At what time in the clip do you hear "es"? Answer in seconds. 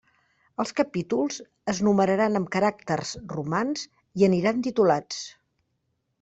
1.73-1.81